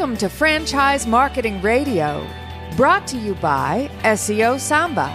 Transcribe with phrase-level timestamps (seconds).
[0.00, 2.26] Welcome to Franchise Marketing Radio,
[2.74, 5.14] brought to you by SEO Samba.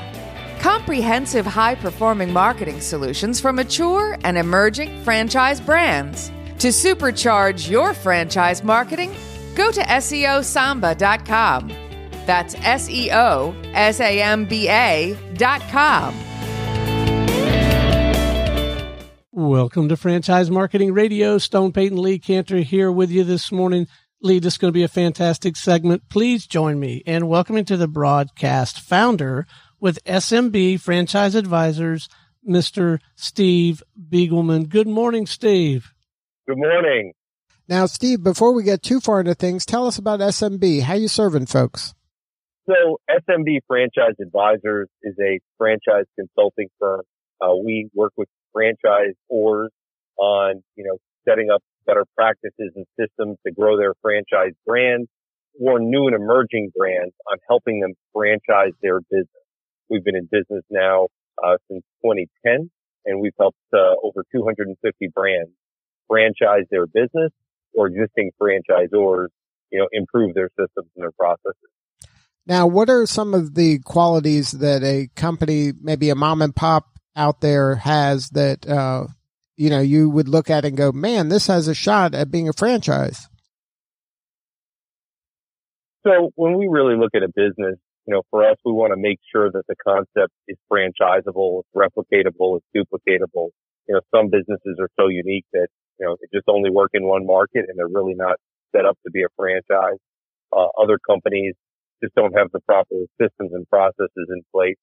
[0.60, 6.30] Comprehensive high performing marketing solutions for mature and emerging franchise brands.
[6.60, 9.16] To supercharge your franchise marketing,
[9.56, 11.70] go to SEOSamba.com.
[12.28, 16.14] That's S E O S A M B A.com.
[19.32, 21.40] Welcome to Franchise Marketing Radio.
[21.40, 23.88] Stone Payton Lee Kantor here with you this morning.
[24.22, 26.10] Lee, this is going to be a fantastic segment.
[26.10, 29.46] Please join me in welcoming to the broadcast founder
[29.80, 32.08] with SMB Franchise Advisors,
[32.48, 33.00] Mr.
[33.16, 34.70] Steve Beagelman.
[34.70, 35.94] Good morning, Steve.
[36.48, 37.14] Good morning.
[37.68, 40.84] Now, Steve, before we get too far into things, tell us about SMB.
[40.84, 41.94] How you serving folks?
[42.68, 47.02] So SMB Franchise Advisors is a franchise consulting firm.
[47.42, 49.68] Uh, we work with franchisors
[50.18, 55.08] on, you know, setting up better practices and systems to grow their franchise brands
[55.60, 59.46] or new and emerging brands on helping them franchise their business.
[59.90, 61.08] We've been in business now
[61.44, 62.70] uh, since 2010
[63.06, 65.52] and we've helped uh, over 250 brands
[66.08, 67.32] franchise their business
[67.74, 69.28] or existing franchisors,
[69.72, 71.70] you know, improve their systems and their processes.
[72.48, 76.86] Now, what are some of the qualities that a company, maybe a mom and pop
[77.16, 79.08] out there has that, uh,
[79.58, 82.50] you know, you would look at and go, man, this has a shot at being
[82.50, 83.28] a franchise?
[86.06, 88.98] So when we really look at a business, you know, for us, we want to
[88.98, 93.50] make sure that the concept is franchisable, it's replicatable, it's duplicatable.
[93.88, 95.68] You know, some businesses are so unique that,
[96.00, 98.38] you know, they just only work in one market and they're really not
[98.76, 99.98] set up to be a franchise.
[100.56, 101.56] Uh, other companies
[102.04, 104.78] just don't have the proper systems and processes in place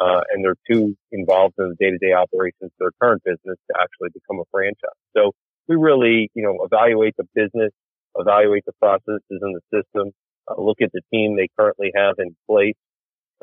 [0.00, 4.10] uh, and they're too involved in the day-to-day operations of their current business to actually
[4.12, 4.98] become a franchise.
[5.16, 5.32] So
[5.68, 7.72] we really, you know, evaluate the business,
[8.16, 10.12] evaluate the processes and the system,
[10.50, 12.74] uh, look at the team they currently have in place,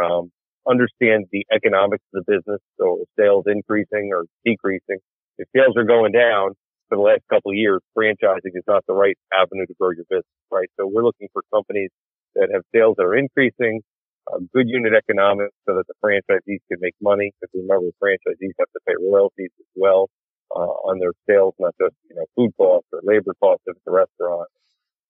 [0.01, 0.31] um,
[0.69, 2.61] understand the economics of the business.
[2.79, 5.00] So if sales increasing or decreasing.
[5.38, 6.53] If sales are going down
[6.90, 10.06] for the last couple of years, franchising is not the right avenue to grow your
[10.09, 10.69] business, right?
[10.78, 11.90] So we're looking for companies
[12.35, 13.81] that have sales that are increasing,
[14.27, 17.31] uh, good unit economics so that the franchisees can make money.
[17.39, 20.09] Because remember, franchisees have to pay royalties as well
[20.55, 23.87] uh, on their sales, not just you know food costs or labor costs if it's
[23.87, 24.47] a restaurant,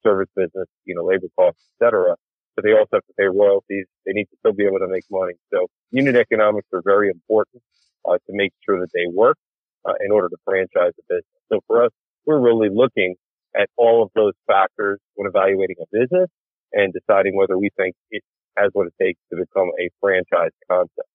[0.03, 2.15] service business, you know labor costs, etc.
[2.55, 3.85] But they also have to pay royalties.
[4.05, 5.33] They need to still be able to make money.
[5.53, 7.63] So unit economics are very important
[8.07, 9.37] uh, to make sure that they work
[9.85, 11.41] uh, in order to franchise a business.
[11.51, 11.91] So for us,
[12.25, 13.15] we're really looking
[13.55, 16.29] at all of those factors when evaluating a business
[16.73, 18.23] and deciding whether we think it
[18.57, 21.07] has what it takes to become a franchise concept.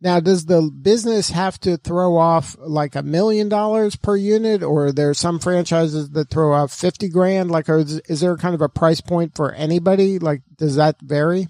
[0.00, 4.86] Now, does the business have to throw off like a million dollars per unit, or
[4.86, 7.52] are there some franchises that throw off fifty grand?
[7.52, 10.18] Like, is, is there kind of a price point for anybody?
[10.18, 11.46] Like, does that vary?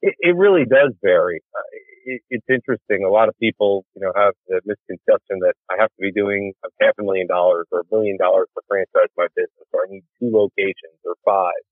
[0.00, 1.42] It, it really does vary.
[1.52, 1.60] Uh,
[2.04, 3.04] it, it's interesting.
[3.04, 6.52] A lot of people, you know, have the misconception that I have to be doing
[6.80, 10.04] half a million dollars or a million dollars to franchise my business, or I need
[10.20, 11.62] two locations or five.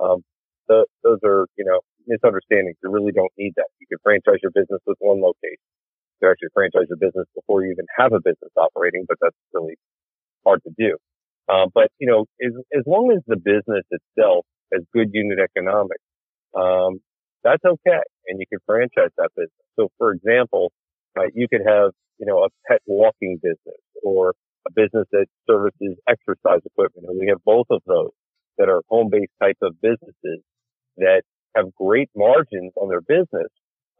[0.00, 0.22] Um,
[0.70, 2.78] the, those are, you know, misunderstandings.
[2.82, 3.66] You really don't need that.
[3.82, 5.58] You can franchise your business with one location.
[5.58, 9.36] You can actually franchise your business before you even have a business operating, but that's
[9.52, 9.74] really
[10.46, 10.94] hard to do.
[11.50, 16.06] Um, but you know, as, as long as the business itself has good unit economics,
[16.54, 17.02] um,
[17.42, 18.04] that's okay.
[18.28, 19.66] And you can franchise that business.
[19.74, 20.70] So for example,
[21.18, 24.34] uh, you could have, you know, a pet walking business or
[24.68, 27.08] a business that services exercise equipment.
[27.08, 28.14] And we have both of those
[28.58, 30.44] that are home-based type of businesses
[31.00, 31.22] that
[31.56, 33.50] have great margins on their business,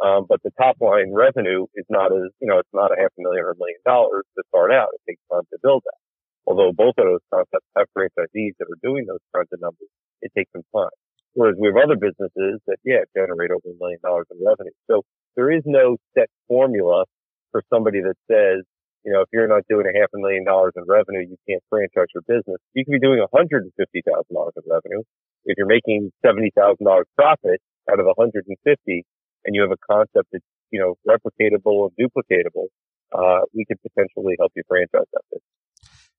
[0.00, 3.12] um, but the top line revenue is not as, you know, it's not a half
[3.19, 4.88] a million or a million dollars to start out.
[4.97, 6.00] It takes time to build that.
[6.47, 10.33] Although both of those concepts have franchisees that are doing those kinds of numbers, it
[10.37, 10.94] takes some time.
[11.34, 14.75] Whereas we have other businesses that, yeah, generate over a million dollars in revenue.
[14.91, 15.05] So
[15.37, 17.05] there is no set formula
[17.52, 18.64] for somebody that says,
[19.05, 21.62] you know, if you're not doing a half a million dollars in revenue, you can't
[21.69, 22.58] franchise your business.
[22.75, 25.02] You can be doing $150,000 in revenue
[25.44, 27.60] if you're making seventy thousand dollars profit
[27.90, 29.04] out of one hundred and fifty,
[29.44, 32.66] and you have a concept that's you know replicatable and duplicatable,
[33.12, 35.42] uh, we could potentially help you franchise that business.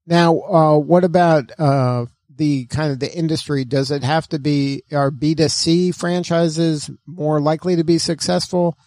[0.07, 3.65] Now, uh, what about uh, the kind of the industry?
[3.65, 8.77] Does it have to be are B two C franchises more likely to be successful?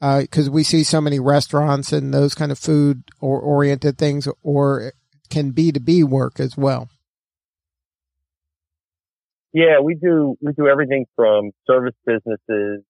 [0.00, 4.28] Because uh, we see so many restaurants and those kind of food or oriented things,
[4.42, 4.92] or
[5.30, 6.88] can B two B work as well?
[9.54, 12.82] Yeah, we do, we do everything from service businesses,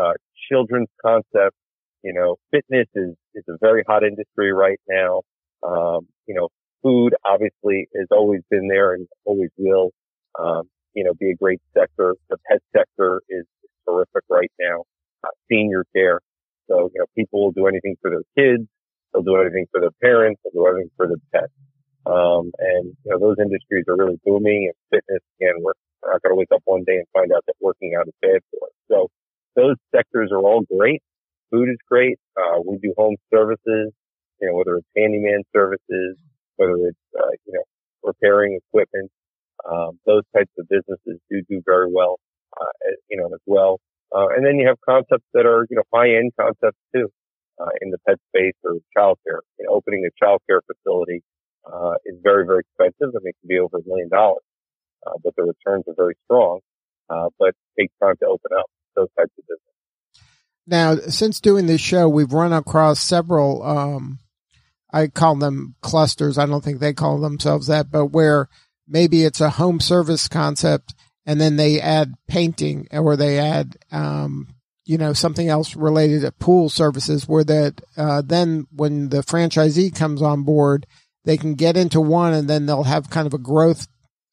[0.00, 0.14] uh,
[0.50, 1.56] children's concepts,
[2.04, 5.22] you know, fitness is, is a very hot industry right now.
[5.66, 6.48] Um, you know,
[6.82, 9.90] food obviously has always been there and always will.
[10.38, 10.64] um,
[10.94, 12.16] you know, be a great sector.
[12.30, 13.46] The pet sector is
[13.88, 14.84] terrific right now.
[15.24, 16.20] Uh, senior care.
[16.70, 18.68] So, you know, people will do anything for their kids.
[19.14, 20.40] They'll do anything for their parents.
[20.44, 21.52] They'll do anything for their pets.
[22.06, 25.72] Um, and, you know, those industries are really booming and fitness, again, we're
[26.32, 28.74] to wake up one day and find out that working out is bad for us.
[28.90, 29.08] So
[29.54, 31.02] those sectors are all great.
[31.50, 32.18] Food is great.
[32.36, 33.92] Uh, we do home services,
[34.40, 36.16] you know, whether it's handyman services,
[36.56, 37.64] whether it's, uh, you know,
[38.02, 39.10] repairing equipment,
[39.70, 42.18] um, those types of businesses do do very well,
[42.60, 42.72] uh,
[43.10, 43.78] you know, as well.
[44.14, 47.08] Uh, and then you have concepts that are, you know, high end concepts too,
[47.60, 49.40] uh, in the pet space or childcare.
[49.58, 51.22] You know, opening a childcare facility,
[51.70, 53.14] uh, is very, very expensive.
[53.14, 54.42] I mean, it can be over a million dollars,
[55.06, 56.60] uh, but the returns are very strong,
[57.10, 58.66] uh, but takes time to open up
[58.96, 59.72] those types of business.
[60.66, 64.18] Now, since doing this show, we've run across several, um,
[64.92, 66.38] I call them clusters.
[66.38, 68.48] I don't think they call themselves that, but where
[68.86, 70.94] maybe it's a home service concept
[71.26, 74.48] and then they add painting or they add, um,
[74.84, 79.94] you know, something else related to pool services where that, uh, then when the franchisee
[79.94, 80.86] comes on board,
[81.24, 83.86] they can get into one and then they'll have kind of a growth,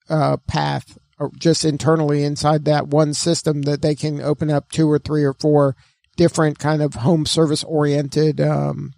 [0.09, 4.89] uh, path or just internally inside that one system that they can open up two
[4.89, 5.75] or three or four
[6.15, 8.93] different kind of home service oriented, um,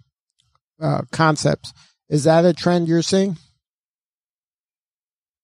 [0.80, 1.72] uh, concepts.
[2.08, 3.36] Is that a trend you're seeing?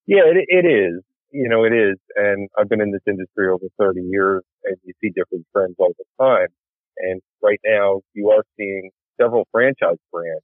[0.06, 1.02] Yeah, it, it is.
[1.30, 1.96] You know, it is.
[2.16, 5.92] And I've been in this industry over 30 years and you see different trends all
[5.98, 6.48] the time.
[6.98, 8.90] And right now you are seeing
[9.20, 10.42] several franchise brands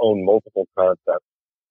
[0.00, 1.24] own multiple concepts.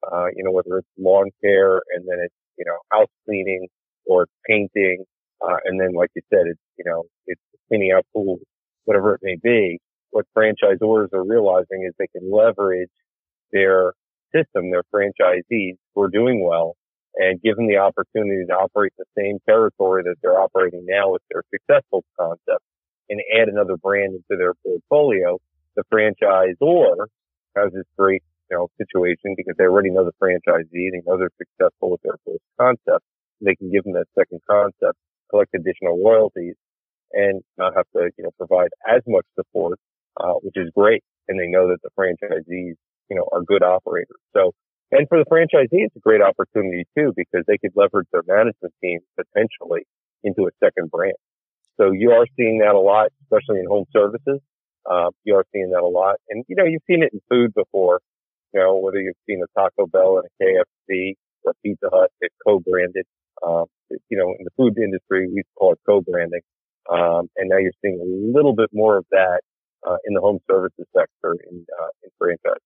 [0.03, 3.67] Uh, you know, whether it's lawn care and then it's, you know, house cleaning
[4.05, 5.05] or painting.
[5.41, 8.41] Uh, and then, like you said, it's, you know, it's cleaning out pools,
[8.85, 9.79] whatever it may be.
[10.11, 12.89] What franchisors are realizing is they can leverage
[13.51, 13.93] their
[14.33, 16.75] system, their franchisees who are doing well
[17.15, 21.21] and give them the opportunity to operate the same territory that they're operating now with
[21.31, 22.63] their successful concept
[23.09, 25.39] and add another brand into their portfolio.
[25.75, 27.07] The franchisor
[27.55, 31.33] has this great, you know, situation because they already know the franchisee, they know they're
[31.37, 33.03] successful with their first concept.
[33.41, 34.97] They can give them that second concept,
[35.29, 36.55] collect additional royalties
[37.11, 39.79] and not have to, you know, provide as much support,
[40.19, 41.03] uh, which is great.
[41.27, 42.75] And they know that the franchisees,
[43.09, 44.17] you know, are good operators.
[44.35, 44.51] So
[44.91, 48.73] and for the franchisee, it's a great opportunity too, because they could leverage their management
[48.81, 49.85] team potentially
[50.23, 51.19] into a second brand.
[51.75, 54.39] So you are seeing that a lot, especially in home services.
[54.89, 56.15] Uh, you are seeing that a lot.
[56.29, 57.99] And, you know, you've seen it in food before,
[58.57, 61.13] know, whether you've seen a Taco Bell and a KFC
[61.43, 63.05] or Pizza Hut, it's co-branded.
[63.45, 63.65] Um,
[64.09, 66.41] you know, in the food industry, we call it co-branding.
[66.91, 69.41] Um, and now you're seeing a little bit more of that,
[69.87, 72.61] uh, in the home services sector in, uh, in franchise.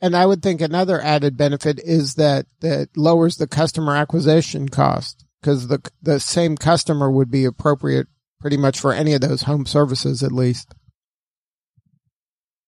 [0.00, 5.24] And I would think another added benefit is that that lowers the customer acquisition cost
[5.40, 8.08] because the the same customer would be appropriate
[8.40, 10.74] pretty much for any of those home services at least.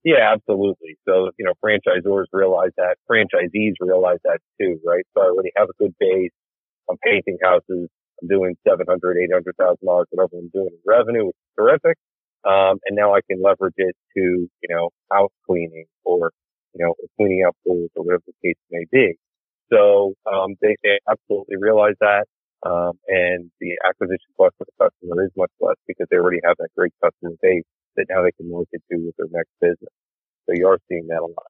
[0.07, 0.97] Yeah, absolutely.
[1.09, 5.05] So, you know, franchisors realize that, franchisees realize that too, right?
[5.15, 6.33] So I already have a good base.
[6.91, 7.89] I'm painting houses.
[8.23, 11.53] I'm doing seven hundred, eight hundred thousand dollars, whatever I'm doing in revenue, which is
[11.59, 11.99] terrific.
[12.45, 16.33] Um, and now I can leverage it to, you know, house cleaning or
[16.75, 19.15] you know, cleaning out pools or whatever the case may be.
[19.73, 22.27] So, um, they, they absolutely realize that.
[22.67, 26.57] Um, and the acquisition cost for the customer is much less because they already have
[26.59, 27.65] that great customer base
[27.97, 29.93] that now they can market to with their next business.
[30.47, 31.47] So you are seeing that a lot.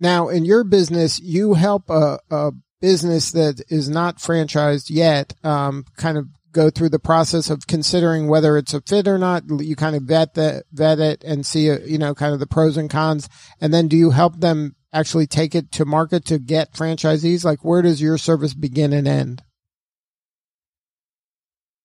[0.00, 5.84] Now, in your business, you help a, a business that is not franchised yet, um,
[5.96, 9.44] kind of go through the process of considering whether it's a fit or not.
[9.48, 12.46] You kind of vet the, vet it and see, uh, you know, kind of the
[12.46, 13.28] pros and cons.
[13.60, 17.44] And then do you help them actually take it to market to get franchisees?
[17.44, 19.42] Like where does your service begin and end?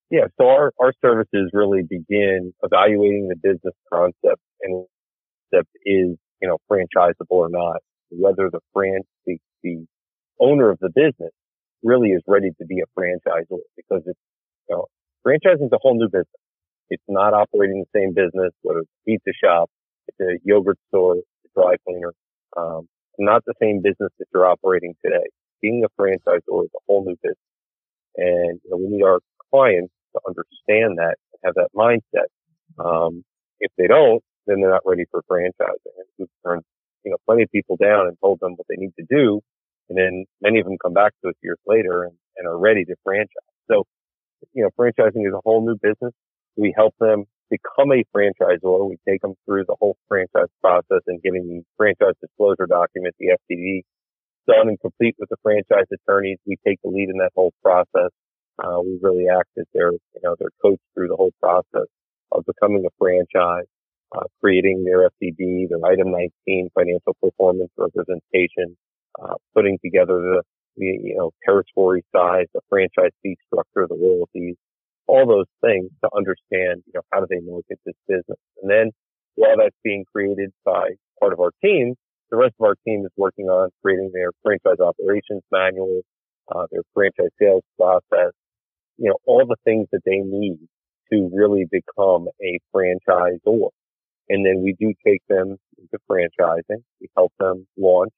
[0.09, 0.27] Yeah.
[0.39, 4.85] So our, our services really begin evaluating the business concept and
[5.51, 7.77] concept is, you know, franchisable or not,
[8.11, 9.85] whether the fran, the, the
[10.39, 11.31] owner of the business
[11.83, 14.19] really is ready to be a franchisor because it's
[14.69, 14.85] you know,
[15.25, 16.27] franchising is a whole new business.
[16.89, 19.69] It's not operating the same business, whether it's a pizza shop,
[20.07, 22.13] it's a yogurt store, a dry cleaner.
[22.55, 22.87] Um,
[23.19, 25.25] not the same business that you're operating today.
[25.61, 27.37] Being a franchisor is a whole new business.
[28.15, 29.19] And you know, we need our
[29.51, 32.29] clients to understand that and have that mindset.
[32.83, 33.23] Um,
[33.59, 35.95] if they don't, then they're not ready for franchising.
[35.97, 36.63] And we've turned,
[37.03, 39.41] you know, plenty of people down and told them what they need to do.
[39.89, 42.85] And then many of them come back to us years later and, and are ready
[42.85, 43.51] to franchise.
[43.69, 43.85] So
[44.53, 46.13] you know, franchising is a whole new business.
[46.55, 48.89] We help them become a franchisor.
[48.89, 53.37] We take them through the whole franchise process and getting the franchise disclosure document, the
[53.51, 53.81] FDD,
[54.47, 56.39] done and complete with the franchise attorneys.
[56.45, 58.11] We take the lead in that whole process.
[58.63, 61.87] Uh, we really act as their, you know, their coach through the whole process
[62.31, 63.67] of becoming a franchise,
[64.15, 68.75] uh, creating their FDD, their item 19 financial performance representation,
[69.21, 70.43] uh, putting together the,
[70.77, 74.55] the, you know, territory size, the franchise fee structure, the royalties,
[75.07, 78.39] all those things to understand, you know, how do they market this business?
[78.61, 78.91] And then
[79.35, 81.95] while that's being created by part of our team,
[82.29, 86.01] the rest of our team is working on creating their franchise operations manual,
[86.53, 88.33] uh, their franchise sales process,
[88.97, 90.59] you know, all the things that they need
[91.11, 93.69] to really become a franchisor.
[94.29, 96.83] And then we do take them into franchising.
[96.99, 98.13] We help them launch,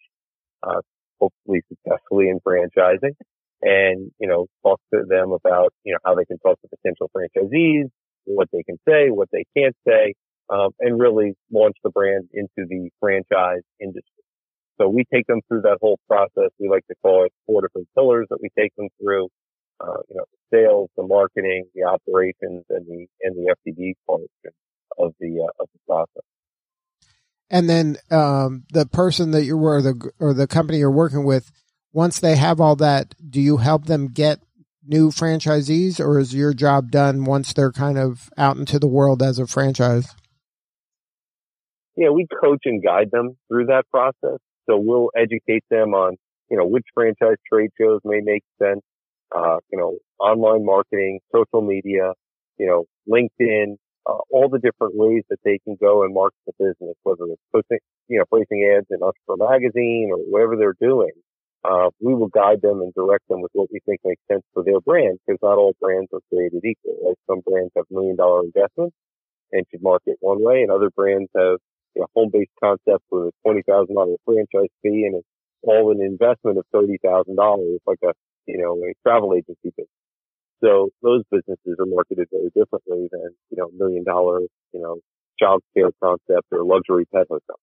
[0.63, 0.81] uh,
[1.19, 3.15] hopefully successfully in franchising
[3.62, 7.12] and, you know, talk to them about, you know, how they can talk to potential
[7.15, 7.89] franchisees,
[8.25, 10.13] what they can say, what they can't say,
[10.50, 14.24] um, and really launch the brand into the franchise industry.
[14.79, 16.51] So we take them through that whole process.
[16.57, 19.27] We like to call it four different pillars that we take them through.
[19.81, 24.27] Uh, you know, sales, the marketing, the operations, and the and the FDD portion
[24.98, 26.24] of the uh, of the process.
[27.50, 31.51] And then um, the person that you're or the or the company you're working with,
[31.93, 34.39] once they have all that, do you help them get
[34.86, 39.21] new franchisees, or is your job done once they're kind of out into the world
[39.21, 40.13] as a franchise?
[41.95, 44.39] Yeah, we coach and guide them through that process.
[44.69, 46.15] So we'll educate them on,
[46.50, 48.81] you know, which franchise trade shows may make sense,
[49.36, 52.13] uh, you know, online marketing, social media,
[52.57, 56.53] you know, LinkedIn, uh, all the different ways that they can go and market the
[56.59, 61.12] business, whether it's posting, you know, placing ads in Entrepreneur Magazine or whatever they're doing.
[61.65, 64.63] Uh, we will guide them and direct them with what we think makes sense for
[64.63, 66.95] their brand because not all brands are created equal.
[67.05, 68.95] Like Some brands have million dollar investments
[69.51, 71.57] and should market one way and other brands have
[71.95, 75.27] you know, home-based concept with a $20,000 franchise fee and it's
[75.63, 78.13] all an investment of $30,000 like a,
[78.50, 79.88] you know, a travel agency business.
[80.62, 84.41] So those businesses are marketed very differently than, you know, million dollar,
[84.74, 84.98] you know,
[85.39, 87.60] child care concept or luxury pet hotel.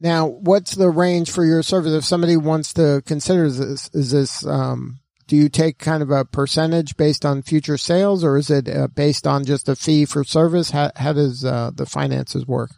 [0.00, 1.92] Now, what's the range for your service?
[1.92, 6.24] If somebody wants to consider this, is this, um, do you take kind of a
[6.24, 10.24] percentage based on future sales or is it uh, based on just a fee for
[10.24, 10.70] service?
[10.70, 12.70] How, how does uh, the finances work?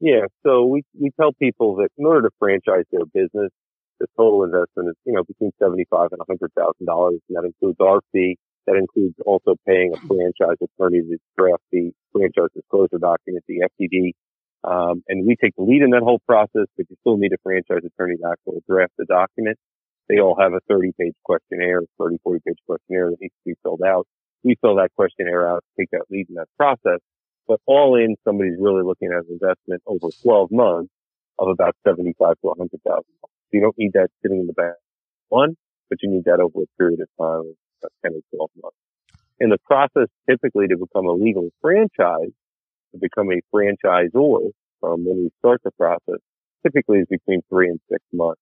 [0.00, 0.26] Yeah.
[0.44, 3.50] So we, we tell people that in order to franchise their business,
[4.00, 6.48] the total investment is, you know, between 75 and $100,000.
[6.78, 8.38] And that includes our fee.
[8.66, 14.12] That includes also paying a franchise attorney to draft the franchise disclosure document, the FDD.
[14.64, 17.38] Um, and we take the lead in that whole process, but you still need a
[17.42, 19.56] franchise attorney to actually draft the document.
[20.08, 23.54] They all have a 30 page questionnaire, 30, 40 page questionnaire that needs to be
[23.62, 24.06] filled out.
[24.42, 27.00] We fill that questionnaire out, take that lead in that process.
[27.46, 30.92] But all in, somebody's really looking at an investment over 12 months
[31.38, 33.04] of about 75 to 100,000.
[33.48, 34.74] So you don't need that sitting in the bank
[35.28, 35.56] one,
[35.88, 38.76] but you need that over a period of time of 10 or 12 months.
[39.40, 42.32] In the process, typically to become a legal franchise,
[42.92, 44.50] to become a franchisor
[44.80, 46.20] from when we start the process,
[46.62, 48.40] typically is between three and six months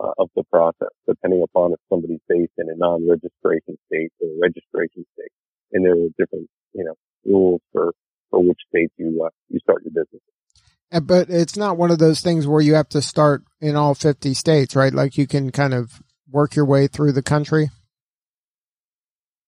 [0.00, 4.38] uh, of the process, depending upon if somebody's based in a non-registration state or a
[4.40, 5.32] registration state.
[5.72, 7.92] And there are different, you know, rules for
[8.30, 10.22] for which state you uh, you start your business.
[10.90, 14.32] But it's not one of those things where you have to start in all 50
[14.34, 14.92] states, right?
[14.92, 17.70] Like you can kind of work your way through the country.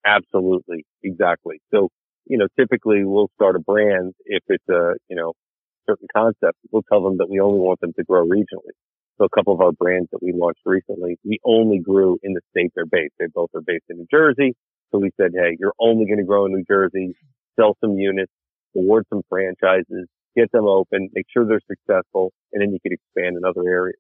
[0.05, 0.85] Absolutely.
[1.03, 1.61] Exactly.
[1.73, 1.89] So,
[2.27, 5.33] you know, typically we'll start a brand if it's a, you know,
[5.89, 6.59] certain concept.
[6.71, 8.73] We'll tell them that we only want them to grow regionally.
[9.19, 12.41] So a couple of our brands that we launched recently, we only grew in the
[12.51, 13.15] state they're based.
[13.19, 14.55] They both are based in New Jersey.
[14.91, 17.15] So we said, Hey, you're only going to grow in New Jersey,
[17.59, 18.33] sell some units,
[18.75, 23.37] award some franchises, get them open, make sure they're successful, and then you can expand
[23.37, 23.99] in other areas.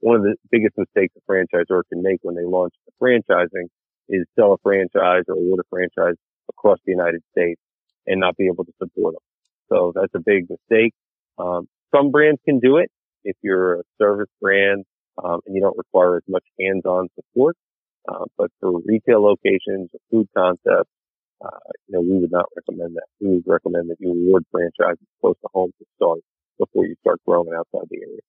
[0.00, 3.68] One of the biggest mistakes a franchisor can make when they launch the franchising
[4.08, 6.16] is sell a franchise or award a franchise
[6.48, 7.60] across the United States
[8.06, 9.22] and not be able to support them.
[9.68, 10.92] So that's a big mistake.
[11.38, 12.90] Um, some brands can do it
[13.24, 14.84] if you're a service brand
[15.22, 17.56] um, and you don't require as much hands-on support.
[18.08, 20.90] Uh, but for retail locations, food concepts,
[21.44, 21.58] uh,
[21.88, 23.06] you know, we would not recommend that.
[23.20, 26.20] We would recommend that you award franchises close to home to start
[26.58, 28.20] before you start growing outside the area.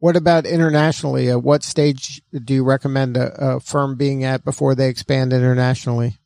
[0.00, 1.28] What about internationally?
[1.30, 6.18] At what stage do you recommend a, a firm being at before they expand internationally?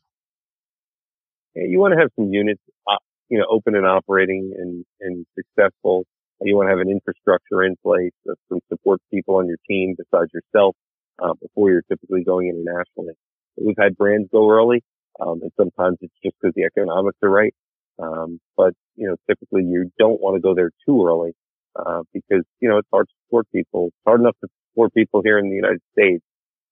[1.55, 2.97] Yeah, you want to have some units, uh,
[3.29, 6.05] you know, open and operating and, and successful.
[6.41, 9.95] You want to have an infrastructure in place that some support people on your team
[9.97, 10.75] besides yourself
[11.23, 13.13] uh, before you're typically going internationally.
[13.55, 14.83] We've had brands go early
[15.19, 17.53] um, and sometimes it's just because the economics are right.
[18.01, 21.33] Um, but, you know, typically you don't want to go there too early,
[21.75, 23.87] uh, because, you know, it's hard to support people.
[23.87, 26.23] It's hard enough to support people here in the United States.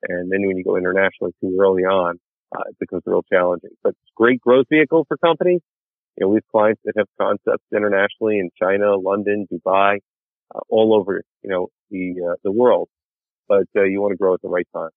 [0.10, 2.20] And then when you go internationally too early on,
[2.56, 3.70] uh, it becomes real challenging.
[3.84, 5.62] But it's a great growth vehicle for companies.
[6.18, 10.00] You know, we have clients that have concepts internationally in China, London, Dubai,
[10.54, 12.90] uh, all over, you know, the, uh, the world.
[13.48, 14.90] But, uh, you want to grow at the right time.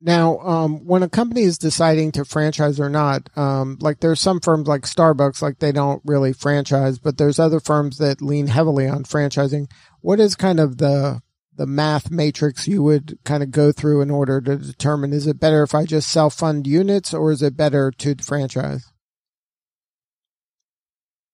[0.00, 4.40] Now, um, when a company is deciding to franchise or not, um, like there's some
[4.40, 8.86] firms like Starbucks, like they don't really franchise, but there's other firms that lean heavily
[8.86, 9.70] on franchising.
[10.00, 11.22] What is kind of the
[11.56, 15.38] the math matrix you would kind of go through in order to determine is it
[15.38, 18.90] better if I just self fund units or is it better to franchise?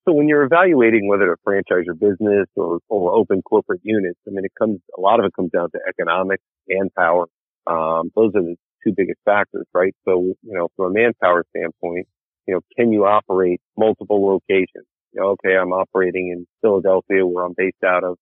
[0.06, 4.30] So when you're evaluating whether to franchise your business or, or open corporate units, I
[4.30, 7.26] mean, it comes, a lot of it comes down to economics, manpower.
[7.66, 9.94] Um, those are the two biggest factors, right?
[10.04, 12.06] So, you know, from a manpower standpoint,
[12.46, 14.86] you know, can you operate multiple locations?
[15.12, 18.16] You know, okay, I'm operating in Philadelphia where I'm based out of,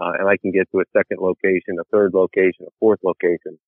[0.00, 3.58] uh, and I can get to a second location, a third location, a fourth location.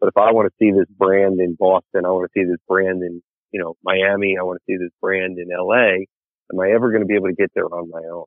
[0.00, 2.60] But if I want to see this brand in Boston, I want to see this
[2.68, 6.04] brand in, you know, Miami, I want to see this brand in LA,
[6.52, 8.24] am I ever going to be able to get there on my own?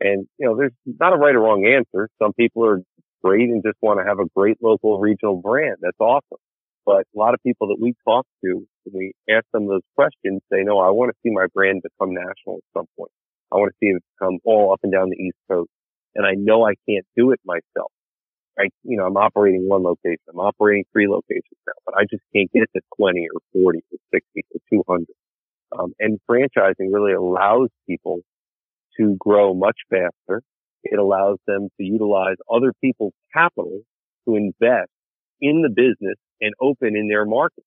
[0.00, 2.08] And, you know, there's not a right or wrong answer.
[2.22, 2.80] Some people are
[3.22, 5.76] great and just want to have a great local regional brand.
[5.80, 6.38] That's awesome.
[6.86, 10.40] But a lot of people that we talk to, when we ask them those questions,
[10.52, 13.12] say, no, I want to see my brand become national at some point.
[13.52, 15.70] I want to see it become all up and down the East Coast.
[16.14, 17.92] And I know I can't do it myself.
[18.58, 20.24] I, you know, I'm operating one location.
[20.28, 23.98] I'm operating three locations now, but I just can't get to 20 or 40 or
[24.12, 25.06] 60 or 200.
[25.78, 28.20] Um, and franchising really allows people
[28.98, 30.42] to grow much faster.
[30.84, 33.82] It allows them to utilize other people's capital
[34.28, 34.90] to invest
[35.40, 37.64] in the business and open in their market.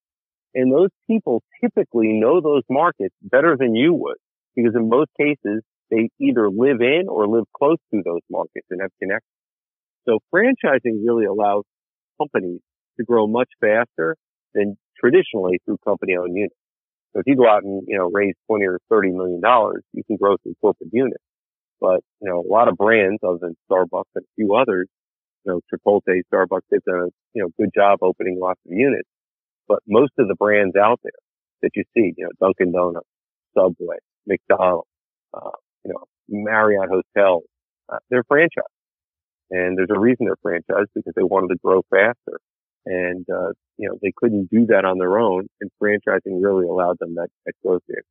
[0.54, 4.16] And those people typically know those markets better than you would
[4.56, 8.80] because in most cases, they either live in or live close to those markets and
[8.80, 9.30] have connections.
[10.08, 11.64] So franchising really allows
[12.20, 12.60] companies
[12.98, 14.16] to grow much faster
[14.54, 16.54] than traditionally through company owned units.
[17.12, 20.02] So if you go out and, you know, raise 20 or 30 million dollars, you
[20.04, 21.22] can grow through corporate units.
[21.80, 24.88] But, you know, a lot of brands other than Starbucks and a few others,
[25.44, 29.08] you know, Chipotle, Starbucks, they've done a, you know, good job opening lots of units.
[29.68, 31.12] But most of the brands out there
[31.62, 33.06] that you see, you know, Dunkin' Donuts,
[33.56, 34.88] Subway, McDonald's,
[35.32, 35.50] uh,
[35.84, 37.44] you know, Marriott Hotels,
[37.92, 38.48] uh, they're franchised.
[39.50, 42.40] And there's a reason they're franchised because they wanted to grow faster.
[42.86, 46.98] And, uh, you know, they couldn't do that on their own and franchising really allowed
[46.98, 48.02] them that, that growth there.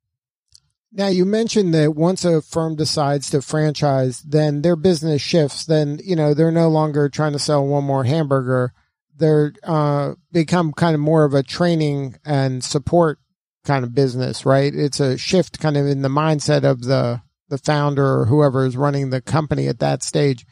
[0.96, 5.66] Now you mentioned that once a firm decides to franchise, then their business shifts.
[5.66, 8.72] Then, you know, they're no longer trying to sell one more hamburger.
[9.16, 13.18] They're, uh, become kind of more of a training and support
[13.64, 14.72] kind of business, right?
[14.72, 18.76] It's a shift kind of in the mindset of the, the founder or whoever is
[18.76, 20.46] running the company at that stage.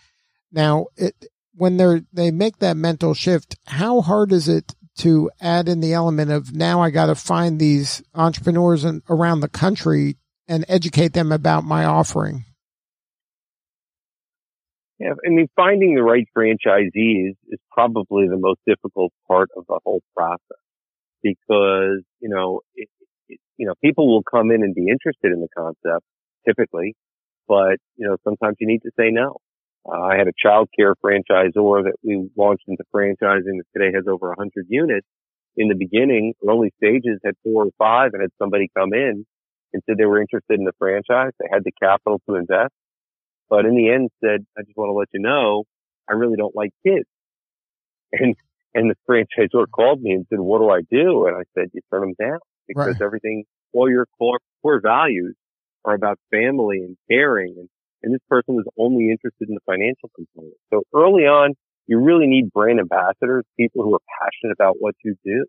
[0.50, 1.14] Now, it,
[1.54, 5.92] when they're they make that mental shift, how hard is it to add in the
[5.92, 10.16] element of now I got to find these entrepreneurs in, around the country
[10.48, 12.44] and educate them about my offering?
[14.98, 19.80] Yeah, I mean, finding the right franchisees is probably the most difficult part of the
[19.84, 20.62] whole process
[21.22, 22.88] because, you know, it,
[23.28, 26.04] it, you know, people will come in and be interested in the concept
[26.46, 26.94] typically,
[27.48, 29.38] but, you know, sometimes you need to say no.
[29.84, 34.28] Uh, I had a childcare franchisor that we launched into franchising that today has over
[34.28, 35.06] 100 units.
[35.56, 39.26] In the beginning, early stages had four or five and had somebody come in
[39.72, 41.32] and said they were interested in the franchise.
[41.38, 42.72] They had the capital to invest,
[43.48, 45.64] but in the end said, I just want to let you know,
[46.08, 47.06] I really don't like kids.
[48.14, 48.36] And,
[48.74, 51.26] and the franchisor called me and said, what do I do?
[51.26, 53.02] And I said, you turn them down because right.
[53.02, 55.34] everything, all your core, core values
[55.86, 57.70] are about family and caring and
[58.02, 60.58] and this person was only interested in the financial component.
[60.72, 61.54] So early on,
[61.86, 65.44] you really need brand ambassadors, people who are passionate about what you do.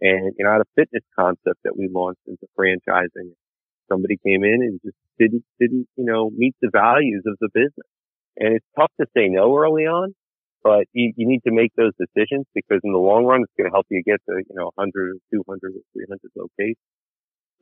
[0.00, 3.32] And, you know, I had a fitness concept that we launched into franchising.
[3.90, 7.88] Somebody came in and just didn't, didn't, you know, meet the values of the business.
[8.36, 10.14] And it's tough to say no early on,
[10.62, 13.70] but you, you need to make those decisions because in the long run, it's going
[13.70, 16.76] to help you get to, you know, 100 or 200 or 300 locations.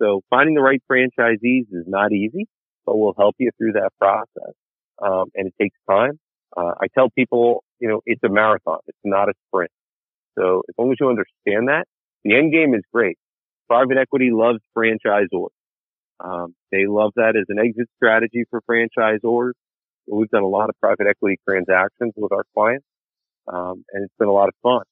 [0.01, 2.49] So finding the right franchisees is not easy
[2.87, 4.55] but we'll help you through that process.
[5.03, 6.19] Um, and it takes time.
[6.57, 8.79] Uh, I tell people, you know, it's a marathon.
[8.87, 9.71] It's not a sprint.
[10.39, 11.85] So as long as you understand that,
[12.25, 13.19] the end game is great.
[13.69, 15.49] Private equity loves franchisors.
[16.23, 19.53] Um, they love that as an exit strategy for franchisors.
[20.07, 22.85] We've done a lot of private equity transactions with our clients,
[23.53, 24.83] um, and it's been a lot of fun.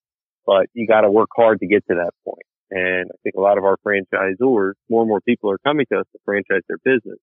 [0.46, 2.42] But you got to work hard to get to that point.
[2.70, 6.00] And I think a lot of our franchisors, more and more people are coming to
[6.00, 7.18] us to franchise their business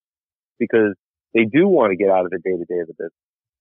[0.60, 0.94] because
[1.34, 3.12] they do want to get out of the day to day of the business.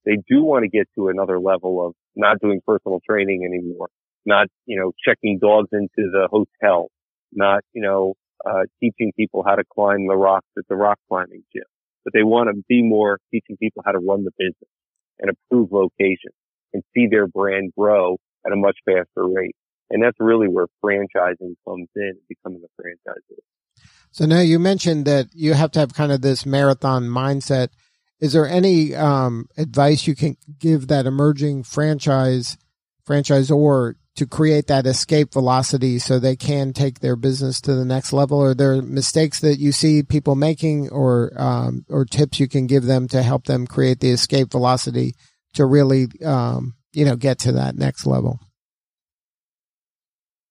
[0.05, 3.89] They do want to get to another level of not doing personal training anymore,
[4.25, 6.89] not, you know, checking dogs into the hotel,
[7.33, 8.15] not, you know,
[8.47, 11.65] uh, teaching people how to climb the rocks at the rock climbing gym,
[12.05, 14.71] but they want to be more teaching people how to run the business
[15.19, 16.35] and approve locations
[16.73, 19.57] and see their brand grow at a much faster rate.
[19.91, 23.39] And that's really where franchising comes in, becoming a franchisor.
[24.11, 27.69] So now you mentioned that you have to have kind of this marathon mindset.
[28.21, 32.57] Is there any um, advice you can give that emerging franchise
[33.07, 38.13] franchisor to create that escape velocity so they can take their business to the next
[38.13, 38.43] level?
[38.43, 42.85] Are there mistakes that you see people making, or um, or tips you can give
[42.85, 45.15] them to help them create the escape velocity
[45.55, 48.41] to really um, you know get to that next level?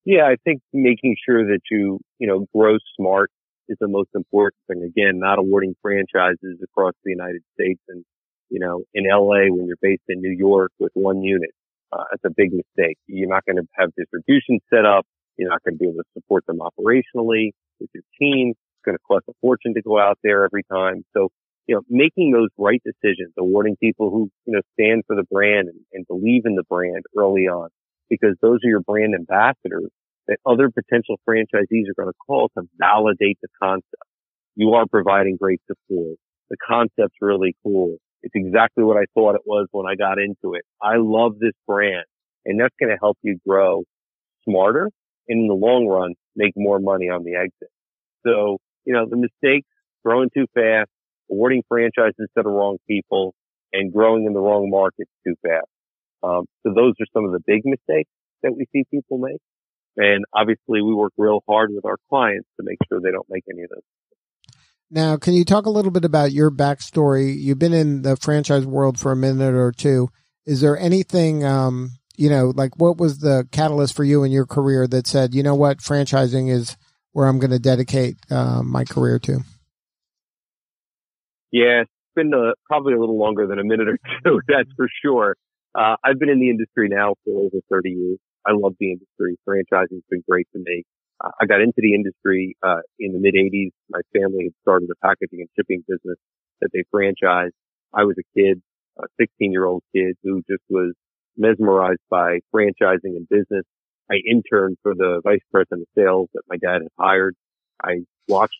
[0.05, 3.31] Yeah, I think making sure that you you know grow smart
[3.67, 4.83] is the most important thing.
[4.83, 8.05] Again, not awarding franchises across the United States and
[8.49, 11.49] you know in LA when you're based in New York with one unit
[11.91, 12.97] uh, that's a big mistake.
[13.07, 15.05] You're not going to have distribution set up.
[15.37, 18.51] You're not going to be able to support them operationally with your team.
[18.51, 21.03] It's going to cost a fortune to go out there every time.
[21.15, 21.29] So,
[21.67, 25.67] you know, making those right decisions, awarding people who, you know, stand for the brand
[25.67, 27.69] and, and believe in the brand early on,
[28.09, 29.89] because those are your brand ambassadors
[30.27, 34.03] that other potential franchisees are going to call to validate the concept.
[34.55, 36.17] You are providing great support.
[36.49, 37.97] The concept's really cool.
[38.25, 40.63] It's exactly what I thought it was when I got into it.
[40.81, 42.05] I love this brand
[42.43, 43.83] and that's going to help you grow
[44.43, 44.89] smarter
[45.27, 47.69] and in the long run, make more money on the exit.
[48.25, 49.67] So, you know, the mistakes,
[50.03, 50.89] growing too fast,
[51.29, 53.35] awarding franchises to the wrong people
[53.71, 55.67] and growing in the wrong markets too fast.
[56.23, 58.09] Um, so those are some of the big mistakes
[58.41, 59.41] that we see people make.
[59.97, 63.43] And obviously we work real hard with our clients to make sure they don't make
[63.51, 63.85] any of those
[64.91, 67.35] now, can you talk a little bit about your backstory?
[67.37, 70.09] You've been in the franchise world for a minute or two.
[70.45, 74.45] Is there anything, um, you know, like what was the catalyst for you in your
[74.45, 76.77] career that said, you know what, franchising is
[77.13, 79.39] where I'm going to dedicate uh, my career to?
[81.51, 84.87] Yeah, it's been uh, probably a little longer than a minute or two, that's for
[85.01, 85.35] sure.
[85.73, 88.19] Uh, I've been in the industry now for over 30 years.
[88.45, 89.37] I love the industry.
[89.47, 90.83] Franchising's been great to me.
[91.23, 93.71] I got into the industry uh, in the mid 80s.
[93.89, 96.17] My family had started a packaging and shipping business
[96.61, 97.51] that they franchised.
[97.93, 98.61] I was a kid,
[98.99, 100.93] a 16 year old kid who just was
[101.37, 103.63] mesmerized by franchising and business.
[104.11, 107.35] I interned for the vice president of sales that my dad had hired.
[107.83, 108.59] I watched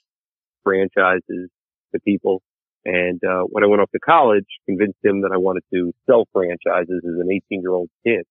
[0.63, 1.50] franchises
[1.94, 2.41] to people.
[2.86, 6.26] And, uh, when I went off to college, convinced him that I wanted to sell
[6.32, 8.24] franchises as an 18 year old kid.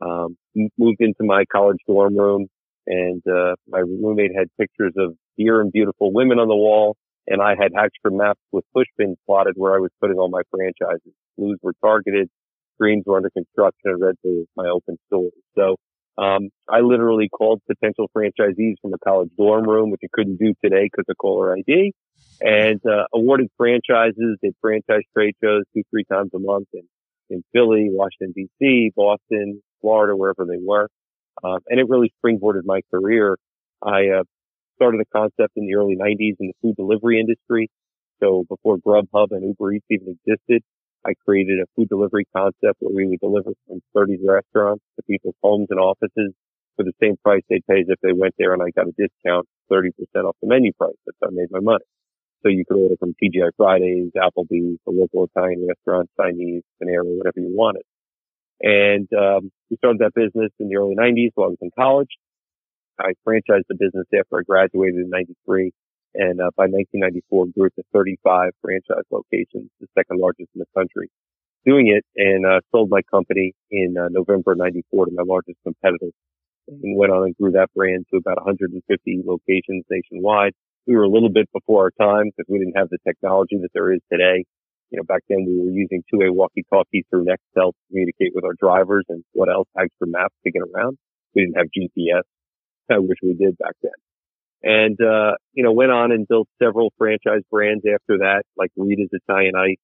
[0.00, 0.36] Um,
[0.78, 2.48] moved into my college dorm room,
[2.88, 6.96] and uh, my roommate had pictures of deer and beautiful women on the wall,
[7.26, 11.12] and I had extra maps with pushpins plotted where I was putting all my franchises.
[11.36, 12.28] Blues were targeted,
[12.80, 15.32] greens were under construction, and reds were my open stores.
[15.54, 15.76] So
[16.16, 20.54] um, I literally called potential franchisees from a college dorm room, which I couldn't do
[20.64, 21.92] today because of caller ID,
[22.40, 26.84] and uh, awarded franchises, did franchise trade shows two, three times a month in,
[27.28, 30.88] in Philly, Washington, D.C., Boston, Florida, wherever they were.
[31.44, 33.36] Um, and it really springboarded my career.
[33.82, 34.24] I uh,
[34.76, 37.70] started a concept in the early 90s in the food delivery industry.
[38.20, 40.62] So before Grubhub and Uber Eats even existed,
[41.06, 45.36] I created a food delivery concept where we would deliver from 30 restaurants to people's
[45.42, 46.34] homes and offices
[46.76, 48.94] for the same price they'd pay as if they went there and I got a
[48.98, 49.90] discount 30%
[50.24, 50.94] off the menu price.
[51.06, 51.84] That's how I made my money.
[52.42, 57.40] So you could order from TGI Fridays, Applebee's, a local Italian restaurant, Chinese, Panera, whatever
[57.40, 57.82] you wanted.
[58.60, 62.10] And um, we started that business in the early 90s while I was in college.
[62.98, 65.72] I franchised the business after I graduated in 93.
[66.14, 70.70] And uh, by 1994, grew it to 35 franchise locations, the second largest in the
[70.76, 71.10] country.
[71.64, 76.10] Doing it and uh, sold my company in uh, November 94 to my largest competitor
[76.66, 78.82] and went on and grew that brand to about 150
[79.24, 80.52] locations nationwide.
[80.86, 83.70] We were a little bit before our time because we didn't have the technology that
[83.74, 84.44] there is today
[84.90, 88.54] you know, back then we were using two-way walkie-talkies through Nextel to communicate with our
[88.58, 90.96] drivers and what else, tags for maps to get around.
[91.34, 92.22] We didn't have GPS.
[92.90, 93.92] I wish we did back then.
[94.62, 99.10] And, uh, you know, went on and built several franchise brands after that, like Rita's
[99.12, 99.76] Italian Ice,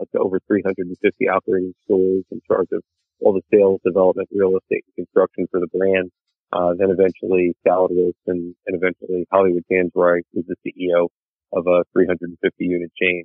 [0.00, 2.82] uh, to over 350 operating stores in charge of
[3.20, 6.10] all the sales, development, real estate, and construction for the brand.
[6.50, 11.08] Uh, then eventually Salad Roast and, and eventually Hollywood Tans where I was the CEO
[11.52, 13.24] of a 350 unit chain.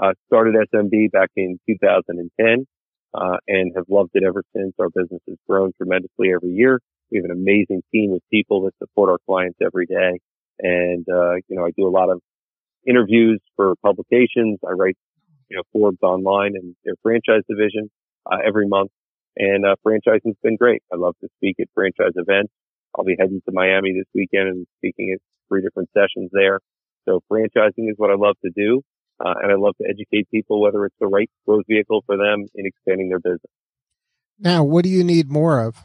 [0.00, 2.66] Uh, started SMB back in 2010,
[3.14, 4.74] uh, and have loved it ever since.
[4.78, 6.80] Our business has grown tremendously every year.
[7.10, 10.20] We have an amazing team of people that support our clients every day.
[10.58, 12.20] And, uh, you know, I do a lot of
[12.86, 14.58] interviews for publications.
[14.66, 14.96] I write,
[15.48, 17.90] you know, Forbes online and their franchise division,
[18.30, 18.90] uh, every month.
[19.36, 20.82] And, uh, franchising's been great.
[20.92, 22.52] I love to speak at franchise events.
[22.94, 26.60] I'll be heading to Miami this weekend and speaking at three different sessions there.
[27.04, 28.82] So franchising is what I love to do.
[29.18, 32.46] Uh, and I love to educate people whether it's the right growth vehicle for them
[32.54, 33.50] in expanding their business.
[34.38, 35.76] Now, what do you need more of?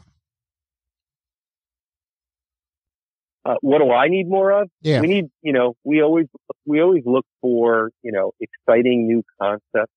[3.44, 4.68] Uh, what do I need more of?
[4.82, 5.00] Yeah.
[5.00, 6.26] We need, you know, we always,
[6.64, 9.92] we always look for, you know, exciting new concepts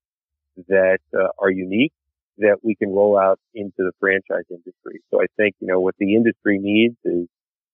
[0.68, 1.94] that uh, are unique
[2.38, 5.02] that we can roll out into the franchise industry.
[5.12, 7.28] So I think, you know, what the industry needs is,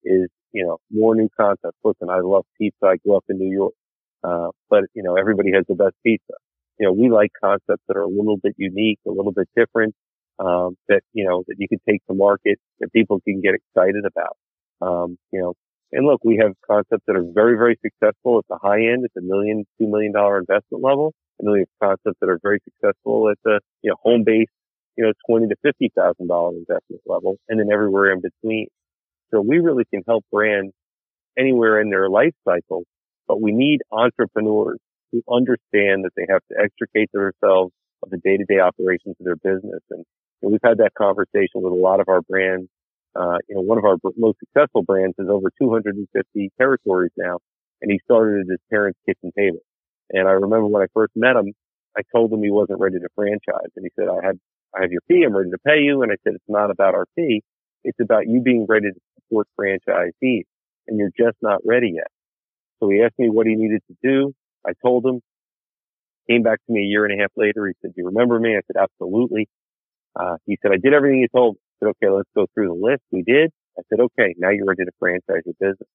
[0.03, 1.77] is, you know, more new concepts.
[1.83, 2.85] Listen, I love pizza.
[2.85, 3.73] I grew up in New York.
[4.23, 6.33] Uh, but, you know, everybody has the best pizza.
[6.79, 9.93] You know, we like concepts that are a little bit unique, a little bit different,
[10.39, 14.03] um, that, you know, that you can take to market that people can get excited
[14.05, 14.37] about.
[14.81, 15.53] Um, you know,
[15.91, 19.11] and look, we have concepts that are very, very successful at the high end, at
[19.13, 21.13] the million, two million dollar investment level.
[21.39, 24.47] And then we have concepts that are very successful at the, you know, home base,
[24.97, 28.67] you know, twenty to fifty thousand dollar investment level, and then everywhere in between.
[29.31, 30.73] So we really can help brands
[31.37, 32.83] anywhere in their life cycle,
[33.31, 34.77] but we need entrepreneurs
[35.13, 37.71] who understand that they have to extricate themselves
[38.03, 39.79] of the day to day operations of their business.
[39.89, 40.03] And,
[40.41, 42.67] and we've had that conversation with a lot of our brands
[43.15, 47.39] uh, you know, one of our most successful brands is over 250 territories now,
[47.81, 49.59] and he started at his parents' kitchen table.
[50.11, 51.53] And I remember when I first met him,
[51.97, 54.39] I told him he wasn't ready to franchise, and he said, "I had,
[54.73, 55.23] I have your fee.
[55.25, 57.43] I'm ready to pay you." And I said, "It's not about our fee.
[57.83, 60.43] It's about you being ready to support franchisees,
[60.87, 62.07] and you're just not ready yet."
[62.81, 64.33] So he asked me what he needed to do.
[64.65, 65.21] I told him.
[66.29, 67.67] Came back to me a year and a half later.
[67.67, 69.49] He said, "Do you remember me?" I said, "Absolutely."
[70.15, 72.73] Uh, he said, "I did everything you told me." said, okay, let's go through the
[72.73, 73.01] list.
[73.11, 73.51] We did.
[73.77, 75.89] I said, okay, now you're ready to franchise your business.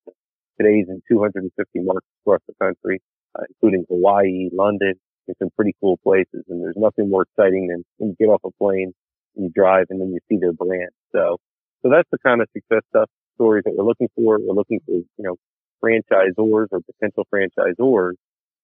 [0.58, 3.00] Today he's in 250 markets across the country,
[3.38, 4.94] uh, including Hawaii, London,
[5.28, 6.44] and some pretty cool places.
[6.48, 8.92] And there's nothing more exciting than when you get off a plane
[9.36, 10.90] and you drive and then you see their brand.
[11.12, 11.36] So,
[11.82, 14.38] so that's the kind of success stuff stories that we're looking for.
[14.40, 15.36] We're looking for, you know,
[15.84, 18.14] franchisors or potential franchisors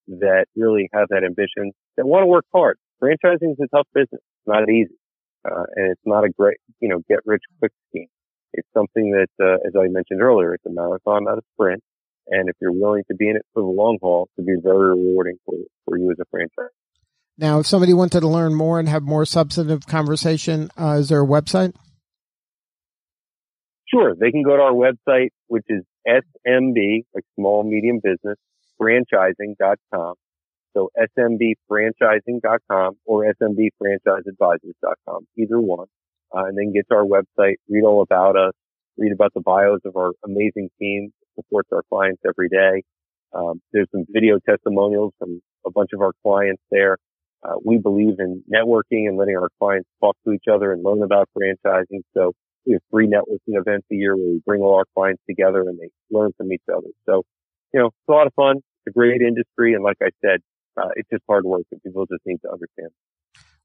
[0.09, 2.79] that really have that ambition that want to work hard.
[3.03, 4.21] Franchising is a tough business.
[4.21, 4.95] It's not easy.
[5.45, 8.07] Uh, and it's not a great, you know, get rich quick scheme.
[8.53, 11.83] It's something that, uh, as I mentioned earlier, it's a marathon, not a sprint.
[12.29, 14.61] And if you're willing to be in it for the long haul, it could be
[14.63, 16.73] very rewarding for, for you as a franchise.
[17.39, 21.23] Now, if somebody wanted to learn more and have more substantive conversation, uh, is there
[21.23, 21.75] a website?
[23.93, 24.15] Sure.
[24.19, 28.39] They can go to our website, which is SMB, like small medium business,
[28.81, 30.15] franchising.com.
[30.75, 35.87] So smbfranchising.com or smbfranchiseadvisors.com, either one.
[36.35, 38.55] Uh, and then get to our website, read all about us,
[38.97, 42.83] read about the bios of our amazing team that supports our clients every day.
[43.35, 46.97] Um, there's some video testimonials from a bunch of our clients there.
[47.43, 51.03] Uh, we believe in networking and letting our clients talk to each other and learn
[51.03, 52.01] about franchising.
[52.15, 52.33] So
[52.67, 55.79] we have three networking events a year where we bring all our clients together and
[55.79, 56.89] they learn from each other.
[57.07, 57.23] So,
[57.73, 58.57] you know, it's a lot of fun.
[58.59, 59.75] It's a great industry.
[59.75, 60.41] And like I said,
[60.77, 62.91] uh, it's just hard work and people just need to understand.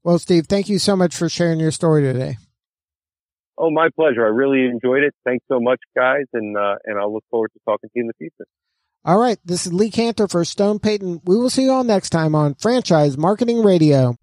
[0.04, 2.38] Well, Steve, thank you so much for sharing your story today.
[3.58, 4.24] Oh, my pleasure.
[4.24, 5.14] I really enjoyed it.
[5.26, 8.08] Thanks so much, guys, and uh, and I'll look forward to talking to you in
[8.08, 8.46] the future.
[9.04, 11.22] All right, this is Lee Kantor for Stone Payton.
[11.26, 14.16] We will see you all next time on Franchise Marketing Radio.